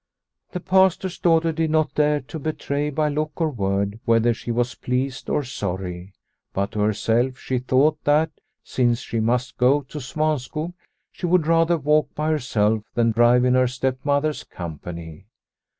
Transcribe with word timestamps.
The 0.53 0.59
Pastor's 0.59 1.19
daughter 1.19 1.51
did 1.51 1.69
not 1.69 1.93
dare 1.93 2.21
to 2.21 2.39
betray 2.39 2.89
by 2.89 3.07
look 3.07 3.39
or 3.39 3.51
word 3.51 3.99
whether 4.05 4.33
she 4.33 4.49
was 4.49 4.73
pleased 4.73 5.29
or 5.29 5.41
The 5.41 5.45
Silver 5.45 5.77
Thaler 5.83 5.87
131 6.53 6.55
sorry. 6.55 6.55
But 6.55 6.71
to 6.71 6.79
herself 6.79 7.37
she 7.37 7.59
thought 7.59 8.03
that, 8.05 8.31
since 8.63 9.01
she 9.01 9.19
must 9.19 9.57
go 9.59 9.81
to 9.81 9.99
Svanskog, 9.99 10.73
she 11.11 11.27
would 11.27 11.45
rather 11.45 11.77
walk 11.77 12.15
by 12.15 12.31
herself 12.31 12.81
than 12.95 13.11
drive 13.11 13.45
in 13.45 13.53
her 13.53 13.67
stepmother's 13.67 14.43
company. 14.43 15.27